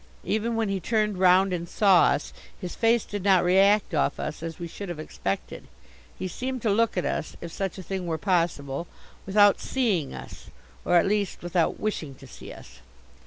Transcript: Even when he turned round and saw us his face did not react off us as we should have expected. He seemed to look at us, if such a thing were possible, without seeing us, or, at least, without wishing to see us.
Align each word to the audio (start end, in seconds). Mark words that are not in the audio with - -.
Even 0.23 0.55
when 0.55 0.67
he 0.67 0.79
turned 0.79 1.19
round 1.19 1.53
and 1.53 1.69
saw 1.69 2.05
us 2.05 2.33
his 2.59 2.73
face 2.73 3.05
did 3.05 3.23
not 3.23 3.43
react 3.43 3.93
off 3.93 4.19
us 4.19 4.41
as 4.41 4.57
we 4.57 4.67
should 4.67 4.89
have 4.89 4.97
expected. 4.97 5.67
He 6.17 6.27
seemed 6.27 6.63
to 6.63 6.71
look 6.71 6.97
at 6.97 7.05
us, 7.05 7.35
if 7.39 7.51
such 7.51 7.77
a 7.77 7.83
thing 7.83 8.07
were 8.07 8.17
possible, 8.17 8.87
without 9.27 9.59
seeing 9.59 10.11
us, 10.11 10.47
or, 10.85 10.95
at 10.95 11.05
least, 11.05 11.43
without 11.43 11.79
wishing 11.79 12.15
to 12.15 12.25
see 12.25 12.51
us. 12.51 12.79